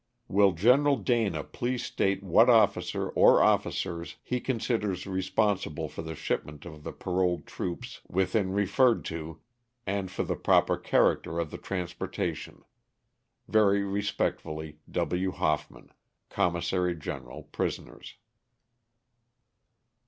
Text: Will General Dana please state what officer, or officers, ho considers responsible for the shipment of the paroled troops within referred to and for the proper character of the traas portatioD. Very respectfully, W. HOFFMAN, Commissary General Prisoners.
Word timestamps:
Will 0.27 0.53
General 0.53 0.97
Dana 0.97 1.43
please 1.43 1.85
state 1.85 2.23
what 2.23 2.49
officer, 2.49 3.09
or 3.09 3.43
officers, 3.43 4.15
ho 4.27 4.39
considers 4.39 5.05
responsible 5.05 5.87
for 5.89 6.01
the 6.01 6.15
shipment 6.15 6.65
of 6.65 6.81
the 6.83 6.91
paroled 6.91 7.45
troops 7.45 8.01
within 8.07 8.51
referred 8.51 9.05
to 9.05 9.41
and 9.85 10.09
for 10.09 10.23
the 10.23 10.35
proper 10.35 10.75
character 10.75 11.37
of 11.37 11.51
the 11.51 11.59
traas 11.59 11.95
portatioD. 11.95 12.63
Very 13.47 13.83
respectfully, 13.83 14.79
W. 14.89 15.33
HOFFMAN, 15.33 15.91
Commissary 16.31 16.95
General 16.95 17.43
Prisoners. 17.43 18.15